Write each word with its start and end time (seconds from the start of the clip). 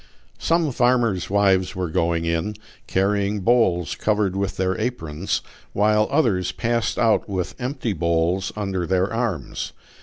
Some 0.39 0.71
farmers' 0.71 1.29
wives 1.29 1.75
were 1.75 1.91
going 1.91 2.25
in, 2.25 2.55
carrying 2.87 3.41
bowls 3.41 3.93
covered 3.93 4.35
with 4.35 4.57
their 4.57 4.75
aprons, 4.81 5.43
while 5.73 6.07
others 6.09 6.51
passed 6.51 6.97
out 6.97 7.29
with 7.29 7.53
empty 7.59 7.93
bowls 7.93 8.51
under 8.55 8.87
their 8.87 9.13
arms. 9.13 9.73